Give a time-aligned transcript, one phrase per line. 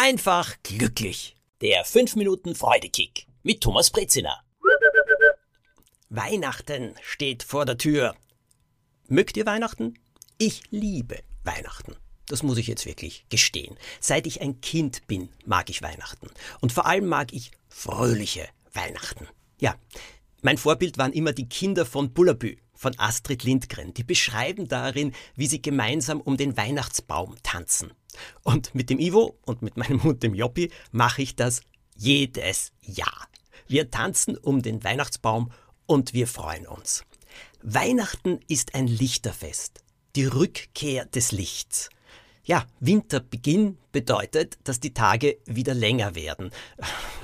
[0.00, 1.36] einfach glücklich.
[1.60, 4.42] Der 5 Minuten Freudekick mit Thomas Brezina.
[6.08, 8.16] Weihnachten steht vor der Tür.
[9.08, 9.98] Mögt ihr Weihnachten?
[10.38, 11.96] Ich liebe Weihnachten.
[12.26, 13.76] Das muss ich jetzt wirklich gestehen.
[14.00, 16.30] Seit ich ein Kind bin, mag ich Weihnachten.
[16.62, 19.28] Und vor allem mag ich fröhliche Weihnachten.
[19.60, 19.74] Ja,
[20.40, 23.92] mein Vorbild waren immer die Kinder von Bullabü, von Astrid Lindgren.
[23.92, 27.92] Die beschreiben darin, wie sie gemeinsam um den Weihnachtsbaum tanzen.
[28.42, 31.60] Und mit dem Ivo und mit meinem Hund dem Joppi mache ich das
[31.94, 33.28] jedes Jahr.
[33.68, 35.52] Wir tanzen um den Weihnachtsbaum
[35.84, 37.04] und wir freuen uns.
[37.62, 39.84] Weihnachten ist ein Lichterfest,
[40.16, 41.90] die Rückkehr des Lichts.
[42.44, 46.50] Ja, Winterbeginn bedeutet, dass die Tage wieder länger werden.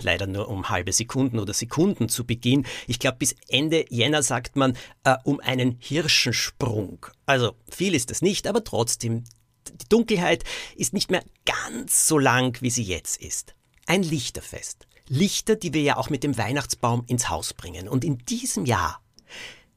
[0.02, 2.66] Leider nur um halbe Sekunden oder Sekunden zu Beginn.
[2.87, 7.06] Ich glaube, bis Ende Jänner sagt man äh, um einen Hirschensprung.
[7.27, 9.24] Also viel ist es nicht, aber trotzdem,
[9.73, 10.45] die Dunkelheit
[10.77, 13.54] ist nicht mehr ganz so lang, wie sie jetzt ist.
[13.87, 14.87] Ein Lichterfest.
[15.09, 17.88] Lichter, die wir ja auch mit dem Weihnachtsbaum ins Haus bringen.
[17.88, 19.01] Und in diesem Jahr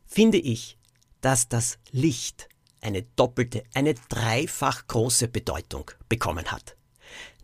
[0.05, 0.77] finde ich,
[1.21, 2.49] dass das Licht
[2.81, 6.75] eine doppelte, eine dreifach große Bedeutung bekommen hat.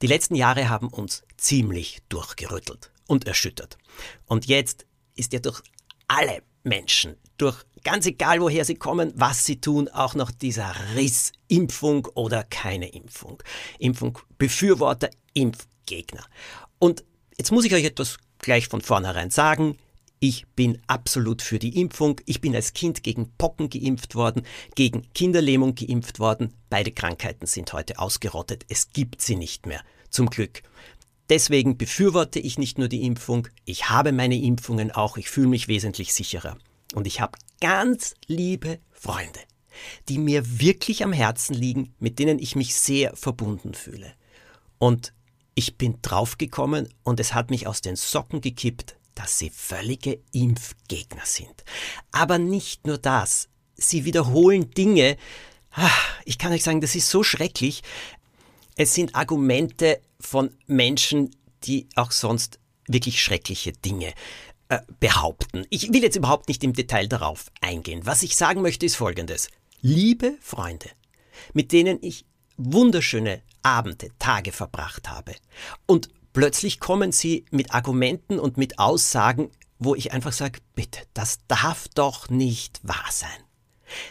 [0.01, 3.77] Die letzten Jahre haben uns ziemlich durchgerüttelt und erschüttert.
[4.25, 4.85] Und jetzt
[5.15, 5.61] ist ja durch
[6.07, 11.31] alle Menschen, durch ganz egal woher sie kommen, was sie tun, auch noch dieser Riss
[11.47, 13.41] Impfung oder keine Impfung.
[13.79, 16.25] Impfung Befürworter, Impfgegner.
[16.79, 17.03] Und
[17.37, 19.77] jetzt muss ich euch etwas gleich von vornherein sagen.
[20.27, 22.19] Ich bin absolut für die Impfung.
[22.25, 24.41] Ich bin als Kind gegen Pocken geimpft worden,
[24.73, 26.51] gegen Kinderlähmung geimpft worden.
[26.71, 28.65] Beide Krankheiten sind heute ausgerottet.
[28.67, 29.83] Es gibt sie nicht mehr.
[30.09, 30.63] Zum Glück.
[31.29, 35.67] Deswegen befürworte ich nicht nur die Impfung, ich habe meine Impfungen auch, ich fühle mich
[35.67, 36.57] wesentlich sicherer.
[36.95, 39.41] Und ich habe ganz liebe Freunde,
[40.09, 44.11] die mir wirklich am Herzen liegen, mit denen ich mich sehr verbunden fühle.
[44.79, 45.13] Und
[45.53, 51.25] ich bin draufgekommen und es hat mich aus den Socken gekippt, dass sie völlige Impfgegner
[51.25, 51.63] sind.
[52.11, 53.49] Aber nicht nur das.
[53.75, 55.17] Sie wiederholen Dinge.
[55.71, 55.89] Ah,
[56.25, 57.81] ich kann euch sagen, das ist so schrecklich.
[58.75, 61.31] Es sind Argumente von Menschen,
[61.63, 64.13] die auch sonst wirklich schreckliche Dinge
[64.69, 65.65] äh, behaupten.
[65.69, 68.05] Ich will jetzt überhaupt nicht im Detail darauf eingehen.
[68.05, 69.49] Was ich sagen möchte, ist Folgendes.
[69.81, 70.89] Liebe Freunde,
[71.53, 72.25] mit denen ich
[72.57, 75.35] wunderschöne Abende, Tage verbracht habe
[75.85, 81.39] und Plötzlich kommen sie mit Argumenten und mit Aussagen, wo ich einfach sage, bitte, das
[81.47, 83.29] darf doch nicht wahr sein.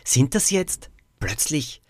[0.04, 0.88] Sind das jetzt
[1.20, 1.82] plötzlich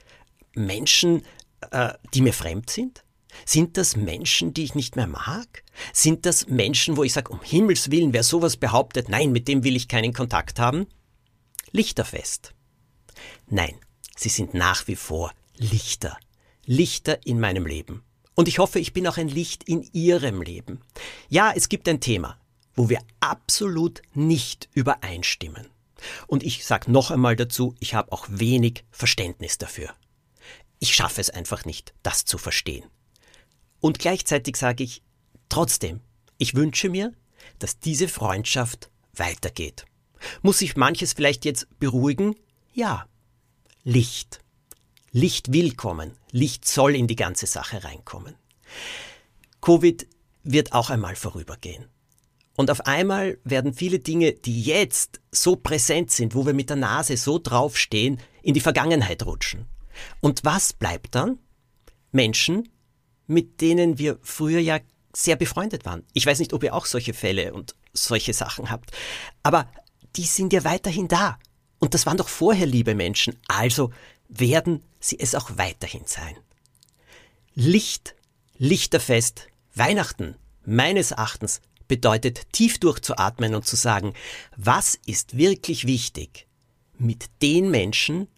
[0.57, 1.23] Menschen,
[1.71, 3.05] äh, die mir fremd sind?
[3.47, 5.63] Sind das Menschen, die ich nicht mehr mag?
[5.93, 9.63] Sind das Menschen, wo ich sage, um Himmels willen, wer sowas behauptet, nein, mit dem
[9.63, 10.89] will ich keinen Kontakt haben?
[11.71, 12.55] Lichterfest.
[13.47, 13.77] Nein,
[14.17, 16.19] sie sind nach wie vor Lichter.
[16.67, 18.03] Lichter in meinem Leben.
[18.35, 20.81] Und ich hoffe, ich bin auch ein Licht in Ihrem Leben.
[21.29, 22.39] Ja, es gibt ein Thema,
[22.75, 25.69] wo wir absolut nicht übereinstimmen.
[26.27, 29.95] Und ich sage noch einmal dazu, ich habe auch wenig Verständnis dafür.
[30.81, 32.85] Ich schaffe es einfach nicht, das zu verstehen.
[33.81, 35.03] Und gleichzeitig sage ich,
[35.49, 36.01] trotzdem,
[36.39, 37.13] ich wünsche mir,
[37.59, 39.87] dass diese Freundschaft weitergeht.
[40.43, 42.35] Muss sich manches vielleicht jetzt beruhigen?
[42.73, 43.07] Ja.
[43.85, 44.41] Licht.
[45.17, 48.35] Licht will kommen, Licht soll in die ganze Sache reinkommen.
[49.61, 50.09] Covid
[50.43, 51.87] wird auch einmal vorübergehen.
[52.57, 56.77] Und auf einmal werden viele Dinge, die jetzt so präsent sind, wo wir mit der
[56.77, 59.67] Nase so draufstehen, in die Vergangenheit rutschen.
[60.21, 61.39] Und was bleibt dann?
[62.11, 62.69] Menschen,
[63.29, 64.81] mit denen wir früher ja
[65.13, 66.03] sehr befreundet waren.
[66.13, 68.91] Ich weiß nicht, ob ihr auch solche Fälle und solche Sachen habt,
[69.45, 69.71] aber
[70.17, 71.39] die sind ja weiterhin da.
[71.79, 73.39] Und das waren doch vorher liebe Menschen.
[73.47, 73.91] Also
[74.41, 76.37] werden sie es auch weiterhin sein.
[77.55, 78.15] Licht,
[78.57, 84.15] Lichterfest, Weihnachten, meines Erachtens, bedeutet tief durchzuatmen und zu sagen,
[84.57, 86.47] was ist wirklich wichtig
[86.99, 88.29] mit den Menschen,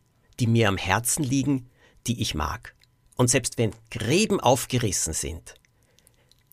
[0.41, 1.71] die mir am Herzen liegen,
[2.07, 2.75] die ich mag.
[3.15, 5.54] Und selbst wenn Gräben aufgerissen sind,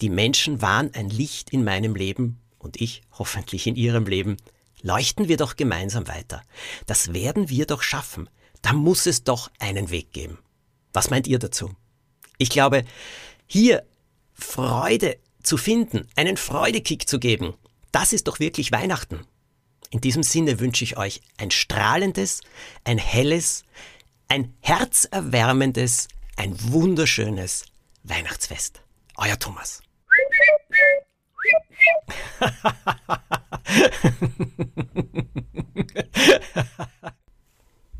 [0.01, 4.37] die Menschen waren ein Licht in meinem Leben und ich hoffentlich in ihrem Leben,
[4.81, 6.43] leuchten wir doch gemeinsam weiter.
[6.85, 8.29] Das werden wir doch schaffen
[8.63, 10.39] da muss es doch einen Weg geben.
[10.93, 11.75] Was meint ihr dazu?
[12.39, 12.83] Ich glaube,
[13.45, 13.85] hier
[14.33, 17.53] Freude zu finden, einen Freudekick zu geben,
[17.91, 19.27] das ist doch wirklich Weihnachten.
[19.91, 22.41] In diesem Sinne wünsche ich euch ein strahlendes,
[22.83, 23.63] ein helles,
[24.27, 27.65] ein herzerwärmendes, ein wunderschönes
[28.03, 28.81] Weihnachtsfest.
[29.17, 29.83] Euer Thomas.